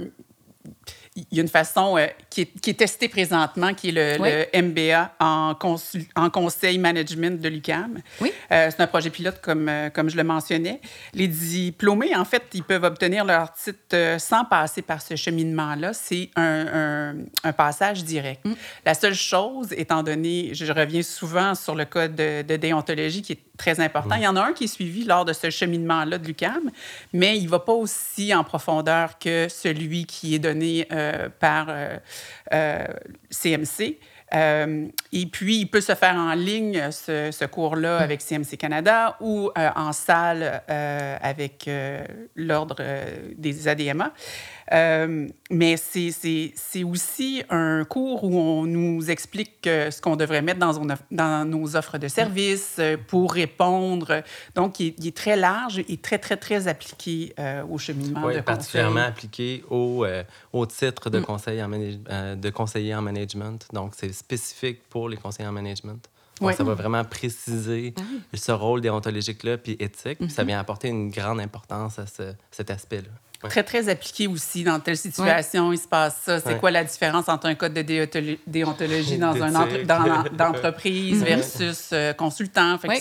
il 1.17 1.37
y 1.37 1.39
a 1.39 1.41
une 1.41 1.49
façon 1.49 1.97
euh, 1.97 2.07
qui, 2.29 2.41
est, 2.41 2.59
qui, 2.61 2.69
est, 2.69 2.75
testée 2.75 3.09
présentement, 3.09 3.73
qui 3.73 3.89
est 3.89 3.91
le, 3.91 4.45
le 4.53 4.61
MBA 4.61 5.13
en, 5.19 5.55
consul, 5.55 6.05
en 6.15 6.29
conseil 6.29 6.77
management 6.77 7.41
de 7.41 7.49
l'UCAM. 7.49 7.99
Oui. 8.21 8.31
Euh, 8.51 8.69
c'est 8.69 8.81
un 8.81 8.87
projet 8.87 9.09
pilote, 9.09 9.39
comme, 9.41 9.67
euh, 9.67 9.89
comme 9.89 10.09
je 10.09 10.15
le 10.17 10.23
mentionnais. 10.23 10.79
Les 11.13 11.27
diplômés, 11.27 12.15
en 12.15 12.23
fait, 12.23 12.43
ils 12.53 12.63
peuvent 12.63 12.83
obtenir 12.83 13.25
leur 13.25 13.51
titre 13.53 14.17
sans 14.19 14.45
passer 14.45 14.83
par 14.83 15.01
ce 15.01 15.15
cheminement-là. 15.15 15.93
C'est 15.93 16.29
un, 16.35 16.67
un, 16.73 17.15
un, 17.43 17.53
passage 17.53 18.03
direct. 18.03 18.45
Mm. 18.45 18.53
La 18.85 18.93
seule 18.93 19.15
chose, 19.15 19.73
étant 19.75 20.03
donné, 20.03 20.51
je 20.53 20.71
reviens 20.71 21.01
souvent 21.01 21.55
sur 21.55 21.73
le 21.73 21.85
code 21.85 22.15
de, 22.15 22.43
de 22.43 22.55
déontologie 22.57 23.23
qui 23.23 23.33
est 23.33 23.46
très 23.57 23.79
important. 23.79 24.15
Mm. 24.15 24.19
Il 24.19 24.23
y 24.23 24.27
en 24.27 24.35
a 24.35 24.41
un 24.41 24.53
qui 24.53 24.65
est 24.65 24.67
suivi 24.67 25.03
lors 25.03 25.25
de 25.25 25.33
ce 25.33 25.49
cheminement-là 25.49 26.17
de 26.17 26.27
l'UCAM, 26.27 26.71
mais 27.13 27.37
il 27.37 27.45
ne 27.45 27.49
va 27.49 27.59
pas 27.59 27.73
aussi 27.73 28.33
en 28.33 28.43
profondeur 28.43 29.17
que 29.19 29.47
celui 29.49 30.05
qui 30.05 30.35
est 30.35 30.39
donné 30.39 30.87
euh, 30.91 31.29
par 31.39 31.67
euh, 31.69 31.97
euh, 32.53 32.85
CMC. 33.29 33.99
Euh, 34.33 34.87
et 35.13 35.25
puis, 35.25 35.59
il 35.59 35.67
peut 35.67 35.79
se 35.79 35.95
faire 35.95 36.15
en 36.15 36.33
ligne, 36.33 36.91
ce, 36.91 37.29
ce 37.31 37.45
cours-là, 37.45 37.99
avec 37.99 38.21
CMC 38.21 38.57
Canada 38.57 39.15
ou 39.21 39.49
en 39.55 39.93
salle 39.93 40.61
avec 40.67 41.69
l'Ordre 42.35 42.81
des 43.37 43.67
ADMA. 43.69 44.11
Mais 44.71 45.77
c'est 45.77 46.83
aussi 46.83 47.43
un 47.49 47.83
cours 47.85 48.23
où 48.23 48.37
on 48.37 48.65
nous 48.65 49.09
explique 49.09 49.59
ce 49.63 50.01
qu'on 50.01 50.15
devrait 50.15 50.41
mettre 50.41 50.59
dans, 50.59 50.73
dans, 51.11 51.49
nos 51.49 51.75
offres 51.75 51.97
de 51.97 52.07
services 52.07 52.79
pour 53.07 53.33
répondre. 53.33 54.23
Donc, 54.55 54.79
il 54.79 54.87
est, 54.87 54.95
il 54.97 55.07
est, 55.07 55.17
très 55.17 55.35
large 55.35 55.79
et 55.79 55.97
très, 55.97 56.17
très, 56.17 56.37
très 56.37 56.67
appliqué 56.67 57.33
au 57.69 57.77
cheminement 57.77 58.25
oui, 58.25 58.35
de 58.35 58.41
particulièrement 58.41 59.01
appliqué 59.01 59.63
au, 59.69 60.05
au 60.53 60.65
titre 60.65 61.09
de, 61.09 61.19
mm. 61.19 61.23
conseil 61.23 61.63
en 61.63 61.69
de 61.69 62.49
conseiller 62.49 62.95
en 62.95 63.01
management. 63.01 63.67
Donc, 63.73 63.93
c'est 63.95 64.11
spécifique 64.13 64.81
pour 64.89 65.09
les 65.09 65.17
conseillers 65.17 65.47
en 65.47 65.53
management. 65.53 66.07
Donc, 66.41 66.53
Ça 66.53 66.63
va 66.63 66.73
vraiment 66.73 67.03
préciser 67.03 67.93
ah 67.97 68.01
ce 68.33 68.51
rôle 68.51 68.81
déontologique-là, 68.81 69.57
puis 69.57 69.75
éthique. 69.79 70.19
Puis 70.19 70.29
ça 70.29 70.43
vient 70.43 70.59
apporter 70.59 70.89
une 70.89 71.09
grande 71.09 71.39
importance 71.39 71.99
à 71.99 72.05
ce, 72.05 72.33
cet 72.51 72.69
aspect-là. 72.69 73.09
Très, 73.43 73.63
très 73.63 73.87
appliqué 73.87 74.27
aussi 74.27 74.63
dans 74.63 74.79
telle 74.79 74.97
situation, 74.97 75.71
il 75.71 75.77
se 75.77 75.87
passe 75.87 76.21
ça. 76.25 76.39
C'est 76.39 76.57
quoi 76.59 76.71
la 76.71 76.83
différence 76.83 77.29
entre 77.29 77.45
un 77.45 77.55
code 77.55 77.73
de 77.73 77.81
déontologie 78.47 79.17
dans 79.17 79.41
un 79.41 79.53
entre, 79.53 79.83
dans, 79.83 80.23
d'entreprise 80.31 81.19
mhm. 81.19 81.25
versus 81.25 81.89
euh, 81.93 82.13
consultant? 82.13 82.77
Fait 82.79 82.99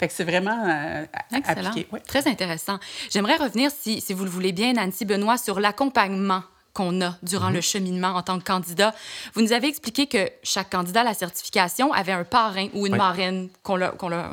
que 0.00 0.12
c'est 0.12 0.24
vraiment 0.24 0.64
euh, 0.66 1.04
appliqué. 1.30 1.86
Très 2.06 2.26
intéressant. 2.26 2.78
J'aimerais 3.10 3.36
revenir, 3.36 3.70
si, 3.70 4.00
si 4.00 4.14
vous 4.14 4.24
le 4.24 4.30
voulez 4.30 4.52
bien, 4.52 4.72
Nancy 4.72 5.04
Benoît, 5.04 5.36
sur 5.36 5.60
l'accompagnement 5.60 6.42
qu'on 6.78 7.00
a 7.02 7.16
durant 7.22 7.48
le 7.48 7.56
mhm. 7.56 7.62
cheminement 7.62 8.08
en 8.08 8.22
tant 8.22 8.38
que 8.38 8.44
candidat. 8.44 8.94
Vous 9.34 9.42
nous 9.42 9.52
avez 9.52 9.66
expliqué 9.66 10.06
que 10.06 10.30
chaque 10.44 10.70
candidat 10.70 11.00
à 11.00 11.04
la 11.04 11.14
certification 11.14 11.92
avait 11.92 12.12
un 12.12 12.24
parrain 12.24 12.68
ou 12.72 12.86
une 12.86 12.96
marraine 12.96 13.48
qu'on 13.64 13.78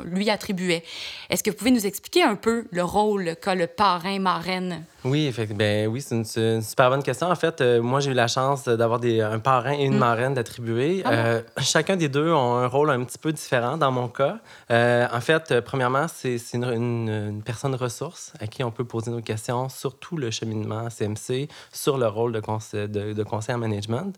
lui 0.04 0.30
attribuait. 0.30 0.84
Est-ce 1.28 1.42
que 1.42 1.50
vous 1.50 1.56
pouvez 1.56 1.72
nous 1.72 1.86
expliquer 1.86 2.22
un 2.22 2.36
peu 2.36 2.66
le 2.70 2.84
rôle 2.84 3.34
qu'a 3.42 3.56
le 3.56 3.66
parrain-marraine 3.66 4.84
oui, 5.08 5.32
ben, 5.54 5.88
oui 5.88 6.00
c'est 6.00 6.14
une, 6.14 6.62
super 6.62 6.90
bonne 6.90 7.02
question. 7.02 7.28
En 7.30 7.34
fait, 7.34 7.60
euh, 7.60 7.80
moi, 7.80 8.00
j'ai 8.00 8.10
eu 8.10 8.14
la 8.14 8.26
chance 8.26 8.64
d'avoir 8.64 9.00
un 9.02 9.38
parrain 9.38 9.72
et 9.72 9.84
une 9.84 9.94
mm. 9.94 9.98
marraine 9.98 10.34
d'attribuer. 10.34 11.02
Ah 11.04 11.12
euh, 11.12 11.42
chacun 11.60 11.96
des 11.96 12.08
deux 12.08 12.32
ont 12.32 12.56
un 12.56 12.66
rôle 12.66 12.90
un 12.90 13.02
petit 13.04 13.18
peu 13.18 13.32
différent 13.32 13.76
dans 13.76 13.92
mon 13.92 14.08
cas. 14.08 14.38
Euh, 14.70 15.06
en 15.12 15.20
fait, 15.20 15.60
premièrement, 15.60 16.06
c'est 16.08 16.36
une, 16.54 16.64
une, 16.64 17.42
personne 17.44 17.74
ressource 17.74 18.32
à 18.40 18.46
qui 18.46 18.64
on 18.64 18.70
peut 18.70 18.84
poser 18.84 19.10
nos 19.10 19.20
questions 19.20 19.68
sur 19.68 19.98
tout 19.98 20.16
le 20.16 20.30
cheminement 20.30 20.88
CMC, 20.90 21.48
sur 21.72 21.98
le 21.98 22.08
rôle 22.08 22.32
de, 22.32 22.40
conseil, 22.40 22.88
de, 22.88 23.22
conseil 23.22 23.54
en 23.54 23.58
management. 23.58 24.16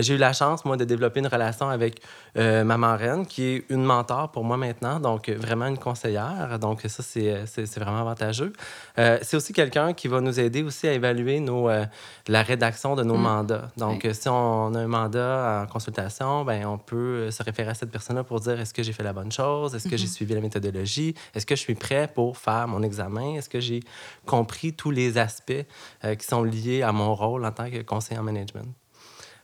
j'ai 0.00 0.14
eu 0.14 0.18
la 0.18 0.32
chance, 0.32 0.64
moi, 0.64 0.76
de 0.76 0.84
développer 0.84 1.20
une 1.20 1.28
relation 1.28 1.68
avec 1.68 2.00
ma 2.34 2.76
marraine, 2.76 3.26
qui 3.26 3.44
est 3.44 3.64
une 3.68 3.84
mentor 3.84 4.30
pour 4.30 4.44
moi 4.44 4.56
maintenant, 4.56 4.98
donc 4.98 5.28
vraiment 5.28 5.66
une 5.66 5.78
conseillère. 5.78 6.58
Donc 6.58 6.82
ça, 6.88 7.02
c'est 7.02 7.78
vraiment 7.78 8.00
avantageux. 8.00 8.52
c'est 8.96 9.36
aussi 9.36 9.52
quelqu'un 9.52 9.92
qui 9.92 10.08
va 10.08 10.20
nous 10.24 10.40
aider 10.40 10.62
aussi 10.62 10.88
à 10.88 10.92
évaluer 10.92 11.40
nos, 11.40 11.68
euh, 11.68 11.84
la 12.28 12.42
rédaction 12.42 12.96
de 12.96 13.02
nos 13.02 13.16
mm. 13.16 13.22
mandats. 13.22 13.70
Donc, 13.76 14.06
si 14.12 14.28
on 14.28 14.74
a 14.74 14.78
un 14.80 14.86
mandat 14.86 15.62
en 15.62 15.72
consultation, 15.72 16.44
ben, 16.44 16.66
on 16.66 16.78
peut 16.78 17.30
se 17.30 17.42
référer 17.42 17.70
à 17.70 17.74
cette 17.74 17.90
personne-là 17.90 18.24
pour 18.24 18.40
dire 18.40 18.60
est-ce 18.60 18.74
que 18.74 18.82
j'ai 18.82 18.92
fait 18.92 19.02
la 19.02 19.12
bonne 19.12 19.32
chose, 19.32 19.74
est-ce 19.74 19.88
que 19.88 19.96
j'ai 19.96 20.06
mm-hmm. 20.06 20.12
suivi 20.12 20.34
la 20.34 20.40
méthodologie, 20.40 21.14
est-ce 21.34 21.46
que 21.46 21.54
je 21.54 21.60
suis 21.60 21.74
prêt 21.74 22.10
pour 22.12 22.36
faire 22.36 22.66
mon 22.68 22.82
examen, 22.82 23.34
est-ce 23.34 23.48
que 23.48 23.60
j'ai 23.60 23.80
compris 24.26 24.72
tous 24.72 24.90
les 24.90 25.18
aspects 25.18 25.52
euh, 26.04 26.14
qui 26.14 26.26
sont 26.26 26.42
liés 26.42 26.82
à 26.82 26.92
mon 26.92 27.14
rôle 27.14 27.44
en 27.44 27.52
tant 27.52 27.70
que 27.70 27.82
conseiller 27.82 28.18
en 28.18 28.24
management? 28.24 28.74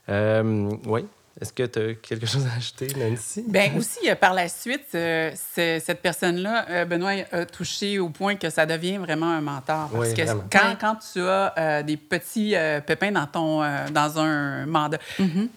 Euh, 0.09 0.69
oui. 0.85 1.05
Est-ce 1.39 1.53
que 1.53 1.63
tu 1.63 1.79
as 1.79 1.93
quelque 1.93 2.25
chose 2.25 2.45
à 2.45 2.57
ajouter, 2.57 2.87
Nancy? 2.97 3.43
Bien, 3.47 3.71
aussi, 3.77 4.09
euh, 4.09 4.15
par 4.15 4.33
la 4.33 4.49
suite, 4.49 4.87
euh, 4.95 5.31
cette 5.55 6.01
personne-là, 6.01 6.65
euh, 6.69 6.85
Benoît, 6.85 7.13
a 7.31 7.45
touché 7.45 7.99
au 7.99 8.09
point 8.09 8.35
que 8.35 8.49
ça 8.49 8.65
devient 8.65 8.97
vraiment 8.97 9.29
un 9.29 9.41
mentor. 9.41 9.89
Parce 9.89 10.13
que 10.13 10.21
quand, 10.51 10.75
quand, 10.79 10.97
tu 11.13 11.21
as 11.21 11.83
des 11.83 11.97
petits 11.97 12.55
pépins 12.85 13.11
dans, 13.11 13.27
ton, 13.27 13.59
dans 13.91 14.19
un 14.19 14.65
mandat, 14.65 14.99
mm-hmm 15.19 15.47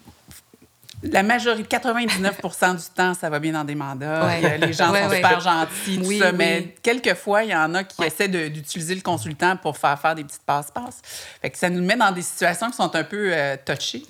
la 1.12 1.22
majorité, 1.22 1.76
99% 1.76 2.76
du 2.76 2.94
temps, 2.94 3.14
ça 3.14 3.28
va 3.30 3.38
bien 3.38 3.52
dans 3.52 3.64
des 3.64 3.74
mandats. 3.74 4.28
Les 4.58 4.72
gens 4.72 4.94
sont 4.94 5.10
super 5.10 5.40
gentils, 5.40 5.98
tout 5.98 6.12
ça. 6.18 6.32
Mais 6.32 6.74
quelquefois, 6.82 7.44
il 7.44 7.50
y 7.50 7.54
en 7.54 7.74
a 7.74 7.84
qui 7.84 8.02
essaient 8.02 8.28
d'utiliser 8.28 8.94
le 8.94 9.00
consultant 9.00 9.56
pour 9.56 9.76
faire 9.76 9.98
faire 9.98 10.14
des 10.14 10.24
petites 10.24 10.44
passe-passe. 10.46 11.00
Fait 11.40 11.50
que 11.50 11.58
ça 11.58 11.70
nous 11.70 11.82
met 11.82 11.96
dans 11.96 12.12
des 12.12 12.22
situations 12.22 12.70
qui 12.70 12.76
sont 12.76 12.94
un 12.94 13.04
peu 13.04 13.30
euh, 13.32 13.56
touchées. 13.64 14.02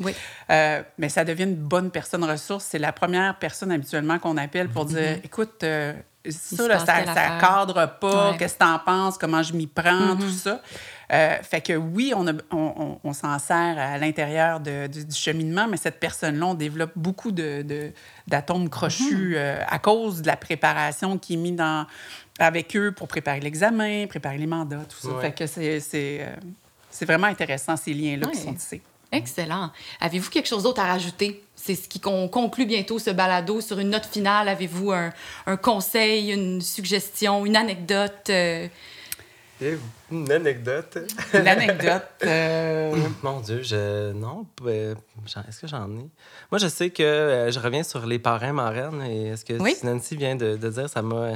Euh, 0.50 0.82
mais 0.98 1.08
ça 1.08 1.24
devient 1.24 1.44
une 1.44 1.54
bonne 1.54 1.90
personne 1.90 2.24
ressource. 2.24 2.66
C'est 2.70 2.78
la 2.78 2.92
première 2.92 3.38
personne 3.38 3.72
habituellement 3.72 4.18
qu'on 4.18 4.36
appelle 4.36 4.68
pour 4.68 4.84
dire 4.84 4.98
mm-hmm. 4.98 5.24
écoute, 5.24 5.62
euh, 5.62 5.92
ça, 6.28 6.68
là, 6.68 6.78
ça, 6.78 7.04
ça 7.04 7.38
cadre 7.40 7.98
pas, 8.00 8.34
qu'est-ce 8.38 8.54
que 8.54 8.64
tu 8.64 8.66
en 8.66 8.78
penses, 8.78 9.18
comment 9.18 9.42
je 9.42 9.52
m'y 9.52 9.66
prends, 9.66 10.16
tout 10.16 10.24
mm-hmm. 10.24 10.42
ça. 10.42 10.62
Euh, 11.12 11.36
fait 11.42 11.60
que 11.60 11.74
oui, 11.74 12.12
on, 12.16 12.26
on, 12.50 12.98
on, 13.02 13.12
s'en 13.12 13.38
sert 13.38 13.78
à 13.78 13.98
l'intérieur 13.98 14.60
du, 14.60 14.88
du, 14.88 15.14
cheminement, 15.14 15.66
mais 15.68 15.76
cette 15.76 16.00
personne-là, 16.00 16.46
on 16.46 16.54
développe 16.54 16.92
beaucoup 16.96 17.30
d'atomes 17.30 18.64
de, 18.64 18.68
crochus 18.68 19.32
mm-hmm. 19.32 19.36
euh, 19.36 19.64
à 19.66 19.78
cause 19.78 20.22
de 20.22 20.26
la 20.26 20.36
préparation 20.36 21.18
qui 21.18 21.34
est 21.34 21.36
mise 21.36 21.56
dans, 21.56 21.86
avec 22.38 22.74
eux 22.76 22.92
pour 22.92 23.08
préparer 23.08 23.40
l'examen, 23.40 24.06
préparer 24.06 24.38
les 24.38 24.46
mandats, 24.46 24.84
tout 24.88 25.08
ça. 25.08 25.20
Fait 25.20 25.32
que 25.32 25.46
c'est 25.46 25.80
euh, 26.20 26.36
vraiment 27.02 27.26
intéressant, 27.26 27.76
ces 27.76 27.92
liens-là 27.92 28.28
qui 28.28 28.38
sont 28.38 28.54
tissés. 28.54 28.82
Excellent. 29.12 29.70
Avez-vous 30.00 30.28
quelque 30.28 30.48
chose 30.48 30.64
d'autre 30.64 30.80
à 30.80 30.86
rajouter? 30.86 31.44
C'est 31.54 31.76
ce 31.76 31.88
qui 31.88 32.00
conclut 32.00 32.66
bientôt 32.66 32.98
ce 32.98 33.10
balado. 33.10 33.60
Sur 33.60 33.78
une 33.78 33.90
note 33.90 34.06
finale, 34.06 34.48
avez-vous 34.48 34.90
un, 34.90 35.12
un, 35.46 35.56
conseil, 35.56 36.32
une 36.32 36.60
suggestion, 36.60 37.46
une 37.46 37.54
anecdote? 37.54 38.28
Une 39.60 40.30
anecdote. 40.32 40.98
Une 41.32 41.46
anecdote. 41.46 42.02
Euh, 42.24 42.94
Mon 43.22 43.40
Dieu, 43.40 43.62
je. 43.62 44.12
Non, 44.12 44.46
euh, 44.66 44.94
est-ce 45.48 45.60
que 45.60 45.66
j'en 45.66 45.88
ai? 45.90 46.08
Moi, 46.50 46.58
je 46.58 46.66
sais 46.66 46.90
que 46.90 47.02
euh, 47.02 47.50
je 47.50 47.60
reviens 47.60 47.82
sur 47.82 48.04
les 48.04 48.18
parrains 48.18 48.52
marraines 48.52 49.00
et 49.02 49.36
ce 49.36 49.44
que 49.44 49.54
Nancy 49.86 50.16
vient 50.16 50.36
de, 50.36 50.56
dire, 50.56 50.88
ça 50.88 51.02
m'a. 51.02 51.32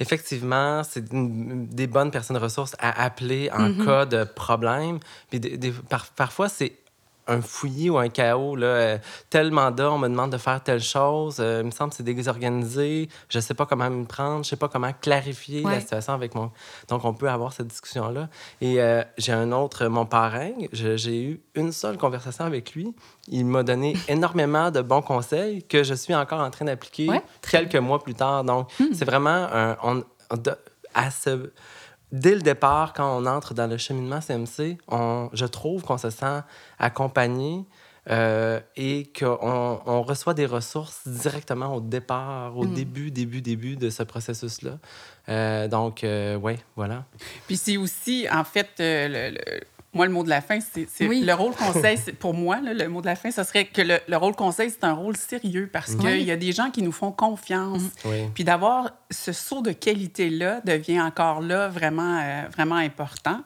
Effectivement, 0.00 0.82
c'est 0.82 1.04
des 1.10 1.86
bonnes 1.86 2.10
personnes 2.10 2.38
ressources 2.38 2.74
à 2.78 3.04
appeler 3.04 3.50
en 3.52 3.68
mm-hmm. 3.68 3.84
cas 3.84 4.06
de 4.06 4.24
problème. 4.24 4.98
Puis 5.30 5.40
parfois, 6.16 6.48
c'est 6.48 6.72
un 7.28 7.40
fouillis 7.40 7.90
ou 7.90 7.98
un 7.98 8.08
chaos. 8.08 8.56
Là. 8.56 8.66
Euh, 8.66 8.98
tel 9.30 9.50
mandat, 9.50 9.92
on 9.92 9.98
me 9.98 10.08
demande 10.08 10.32
de 10.32 10.38
faire 10.38 10.62
telle 10.62 10.82
chose. 10.82 11.36
Euh, 11.38 11.60
il 11.60 11.66
me 11.66 11.70
semble 11.70 11.90
que 11.90 11.96
c'est 11.96 12.02
désorganisé. 12.02 13.08
Je 13.28 13.38
ne 13.38 13.42
sais 13.42 13.54
pas 13.54 13.66
comment 13.66 13.88
me 13.90 14.04
prendre. 14.04 14.36
Je 14.36 14.38
ne 14.38 14.44
sais 14.44 14.56
pas 14.56 14.68
comment 14.68 14.92
clarifier 14.92 15.62
la 15.62 15.80
situation 15.80 16.14
avec 16.14 16.34
mon... 16.34 16.50
Donc, 16.88 17.04
on 17.04 17.14
peut 17.14 17.28
avoir 17.28 17.52
cette 17.52 17.68
discussion-là. 17.68 18.28
Et 18.60 18.80
euh, 18.80 19.02
j'ai 19.18 19.32
un 19.32 19.52
autre, 19.52 19.86
mon 19.86 20.06
parrain, 20.06 20.52
j'ai 20.72 21.22
eu 21.22 21.40
une 21.54 21.72
seule 21.72 21.98
conversation 21.98 22.44
avec 22.44 22.72
lui. 22.74 22.94
Il 23.28 23.46
m'a 23.46 23.62
donné 23.62 23.96
énormément 24.08 24.70
de 24.70 24.80
bons 24.80 25.02
conseils 25.02 25.62
que 25.62 25.84
je 25.84 25.94
suis 25.94 26.14
encore 26.14 26.40
en 26.40 26.50
train 26.50 26.64
d'appliquer 26.64 27.08
quelques 27.42 27.76
mois 27.76 28.02
plus 28.02 28.14
tard. 28.14 28.44
Donc, 28.44 28.68
hmm. 28.80 28.92
c'est 28.92 29.04
vraiment 29.04 29.48
un... 29.52 29.76
On, 29.82 30.02
à 30.94 31.10
ce 31.10 31.50
dès 32.12 32.34
le 32.34 32.40
départ, 32.40 32.92
quand 32.92 33.18
on 33.18 33.26
entre 33.26 33.54
dans 33.54 33.66
le 33.66 33.76
cheminement 33.76 34.20
CMC, 34.20 34.78
on, 34.88 35.28
je 35.32 35.46
trouve 35.46 35.82
qu'on 35.82 35.98
se 35.98 36.10
sent 36.10 36.40
accompagné 36.78 37.64
euh, 38.10 38.60
et 38.76 39.12
qu'on 39.18 39.80
on 39.84 40.02
reçoit 40.02 40.32
des 40.32 40.46
ressources 40.46 41.06
directement 41.06 41.74
au 41.74 41.80
départ, 41.80 42.56
au 42.56 42.64
mm. 42.64 42.74
début, 42.74 43.10
début, 43.10 43.42
début 43.42 43.76
de 43.76 43.90
ce 43.90 44.02
processus-là. 44.02 44.78
Euh, 45.28 45.68
donc, 45.68 46.04
euh, 46.04 46.36
oui, 46.36 46.54
voilà. 46.74 47.04
Puis 47.46 47.58
c'est 47.58 47.76
aussi, 47.76 48.26
en 48.32 48.44
fait, 48.44 48.70
le 48.78 49.38
moi, 49.94 50.06
le 50.06 50.12
mot 50.12 50.22
de 50.22 50.28
la 50.28 50.42
fin, 50.42 50.58
c'est 50.60 50.86
le 51.00 51.32
rôle 51.32 51.54
conseil. 51.54 51.98
pour 52.18 52.34
moi, 52.34 52.60
le 52.62 52.88
mot 52.88 53.00
de 53.00 53.06
la 53.06 53.16
fin, 53.16 53.30
ce 53.30 53.42
serait 53.42 53.64
que 53.64 53.80
le, 53.80 54.16
rôle 54.16 54.34
conseil, 54.36 54.70
c'est 54.70 54.84
un 54.84 54.92
rôle 54.92 55.16
sérieux 55.16 55.68
parce 55.72 55.94
qu'il 55.94 56.22
y 56.22 56.30
a 56.30 56.36
des 56.36 56.52
gens 56.52 56.70
qui 56.70 56.82
nous 56.82 56.92
font 56.92 57.10
confiance. 57.10 57.82
Mm-hmm. 58.04 58.30
Puis 58.34 58.44
d'avoir 58.44 58.90
ce 59.10 59.32
saut 59.32 59.62
de 59.62 59.72
qualité-là 59.72 60.60
devient 60.64 61.00
encore 61.00 61.40
là 61.40 61.68
vraiment, 61.68 62.20
euh, 62.22 62.42
vraiment 62.52 62.76
important. 62.76 63.40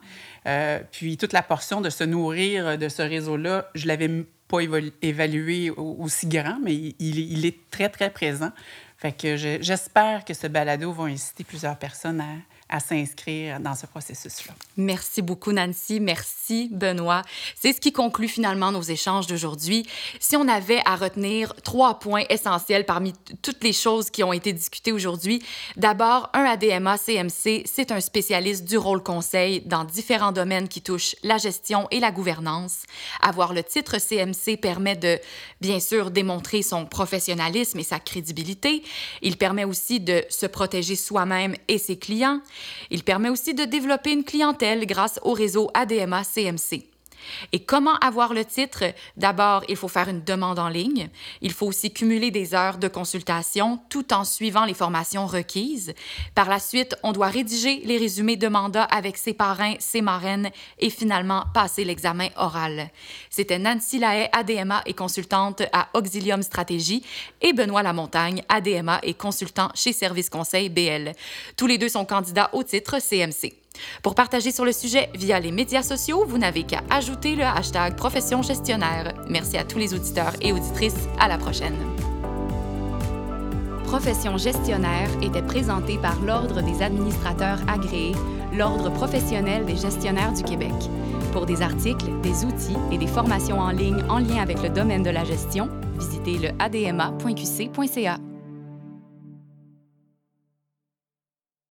Euh, 0.46 0.80
puis 0.90 1.16
toute 1.16 1.32
la 1.32 1.42
portion 1.42 1.80
de 1.80 1.90
se 1.90 2.02
nourrir 2.02 2.76
de 2.76 2.88
ce 2.88 3.02
réseau-là, 3.02 3.70
je 3.74 3.86
l'avais 3.86 4.10
pas 4.48 4.58
évalué 5.00 5.70
aussi 5.70 6.26
grand, 6.26 6.58
mais 6.62 6.74
il, 6.74 6.94
il, 6.98 7.46
est 7.46 7.70
très, 7.70 7.88
très 7.88 8.10
présent. 8.10 8.50
Fait 8.98 9.12
que 9.12 9.36
j'espère 9.36 10.24
que 10.24 10.34
ce 10.34 10.46
balado 10.46 10.92
va 10.92 11.04
inciter 11.04 11.44
plusieurs 11.44 11.76
personnes 11.76 12.20
à, 12.20 12.26
à 12.72 12.80
s'inscrire 12.80 13.60
dans 13.60 13.74
ce 13.74 13.86
processus-là. 13.86 14.54
Merci 14.78 15.20
beaucoup, 15.20 15.52
Nancy. 15.52 16.00
Merci, 16.00 16.70
Benoît. 16.72 17.20
C'est 17.54 17.74
ce 17.74 17.80
qui 17.80 17.92
conclut 17.92 18.28
finalement 18.28 18.72
nos 18.72 18.80
échanges 18.80 19.26
d'aujourd'hui. 19.26 19.86
Si 20.18 20.36
on 20.36 20.48
avait 20.48 20.80
à 20.86 20.96
retenir 20.96 21.54
trois 21.62 21.98
points 21.98 22.24
essentiels 22.30 22.86
parmi 22.86 23.12
toutes 23.42 23.62
les 23.62 23.74
choses 23.74 24.08
qui 24.08 24.24
ont 24.24 24.32
été 24.32 24.54
discutées 24.54 24.90
aujourd'hui, 24.90 25.42
d'abord, 25.76 26.30
un 26.32 26.44
ADMA 26.44 26.96
CMC, 26.96 27.64
c'est 27.66 27.92
un 27.92 28.00
spécialiste 28.00 28.64
du 28.64 28.78
rôle 28.78 29.02
conseil 29.02 29.60
dans 29.66 29.84
différents 29.84 30.32
domaines 30.32 30.68
qui 30.68 30.80
touchent 30.80 31.14
la 31.22 31.36
gestion 31.36 31.86
et 31.90 32.00
la 32.00 32.10
gouvernance. 32.10 32.84
Avoir 33.20 33.52
le 33.52 33.62
titre 33.62 33.98
CMC 33.98 34.56
permet 34.56 34.96
de, 34.96 35.20
bien 35.60 35.78
sûr, 35.78 36.10
démontrer 36.10 36.62
son 36.62 36.86
professionnalisme 36.86 37.78
et 37.78 37.84
sa 37.84 37.98
crédibilité. 37.98 38.82
Il 39.20 39.36
permet 39.36 39.64
aussi 39.64 40.00
de 40.00 40.24
se 40.30 40.46
protéger 40.46 40.96
soi-même 40.96 41.54
et 41.68 41.76
ses 41.76 41.98
clients. 41.98 42.40
Il 42.90 43.02
permet 43.02 43.28
aussi 43.28 43.54
de 43.54 43.64
développer 43.64 44.12
une 44.12 44.24
clientèle 44.24 44.86
grâce 44.86 45.18
au 45.22 45.32
réseau 45.32 45.70
ADMA 45.74 46.22
CMC. 46.24 46.91
Et 47.52 47.60
comment 47.60 47.96
avoir 47.96 48.34
le 48.34 48.44
titre? 48.44 48.84
D'abord, 49.16 49.64
il 49.68 49.76
faut 49.76 49.88
faire 49.88 50.08
une 50.08 50.22
demande 50.22 50.58
en 50.58 50.68
ligne. 50.68 51.08
Il 51.40 51.52
faut 51.52 51.66
aussi 51.66 51.92
cumuler 51.92 52.30
des 52.30 52.54
heures 52.54 52.78
de 52.78 52.88
consultation 52.88 53.80
tout 53.88 54.12
en 54.12 54.24
suivant 54.24 54.64
les 54.64 54.74
formations 54.74 55.26
requises. 55.26 55.94
Par 56.34 56.48
la 56.48 56.58
suite, 56.58 56.96
on 57.02 57.12
doit 57.12 57.28
rédiger 57.28 57.80
les 57.84 57.98
résumés 57.98 58.36
de 58.36 58.48
mandat 58.48 58.84
avec 58.84 59.16
ses 59.16 59.34
parrains, 59.34 59.74
ses 59.78 60.02
marraines 60.02 60.50
et 60.78 60.90
finalement 60.90 61.44
passer 61.54 61.84
l'examen 61.84 62.28
oral. 62.36 62.90
C'était 63.30 63.58
Nancy 63.58 63.98
Lahaye, 63.98 64.28
ADMA 64.32 64.82
et 64.86 64.94
consultante 64.94 65.62
à 65.72 65.88
Auxilium 65.94 66.42
Stratégie 66.42 67.02
et 67.40 67.52
Benoît 67.52 67.82
Lamontagne, 67.82 68.42
ADMA 68.48 69.00
et 69.02 69.14
consultant 69.14 69.68
chez 69.74 69.92
Service 69.92 70.30
Conseil 70.30 70.68
BL. 70.68 71.12
Tous 71.56 71.66
les 71.66 71.78
deux 71.78 71.88
sont 71.88 72.04
candidats 72.04 72.50
au 72.52 72.62
titre 72.62 72.98
CMC. 72.98 73.61
Pour 74.02 74.14
partager 74.14 74.52
sur 74.52 74.64
le 74.64 74.72
sujet 74.72 75.10
via 75.14 75.40
les 75.40 75.52
médias 75.52 75.82
sociaux, 75.82 76.24
vous 76.26 76.38
n'avez 76.38 76.64
qu'à 76.64 76.82
ajouter 76.90 77.36
le 77.36 77.44
hashtag 77.44 77.96
Profession 77.96 78.42
Gestionnaire. 78.42 79.14
Merci 79.28 79.56
à 79.56 79.64
tous 79.64 79.78
les 79.78 79.94
auditeurs 79.94 80.32
et 80.40 80.52
auditrices. 80.52 81.08
À 81.18 81.28
la 81.28 81.38
prochaine. 81.38 81.76
Profession 83.84 84.38
gestionnaire 84.38 85.10
était 85.20 85.42
présentée 85.42 85.98
par 85.98 86.18
l'Ordre 86.22 86.62
des 86.62 86.82
administrateurs 86.82 87.58
agréés, 87.68 88.14
l'Ordre 88.54 88.90
professionnel 88.90 89.66
des 89.66 89.76
gestionnaires 89.76 90.32
du 90.32 90.42
Québec. 90.42 90.72
Pour 91.32 91.44
des 91.44 91.60
articles, 91.60 92.06
des 92.22 92.44
outils 92.46 92.76
et 92.90 92.96
des 92.96 93.06
formations 93.06 93.58
en 93.58 93.70
ligne 93.70 94.02
en 94.08 94.18
lien 94.18 94.40
avec 94.40 94.62
le 94.62 94.70
domaine 94.70 95.02
de 95.02 95.10
la 95.10 95.24
gestion, 95.24 95.68
visitez 95.98 96.38
le 96.38 96.48
adma.qc.ca. 96.58 98.16